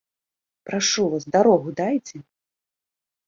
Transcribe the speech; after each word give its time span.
Прашу 0.69 1.03
вас, 1.11 1.27
дарогу 1.35 1.69
дайце! 1.81 2.17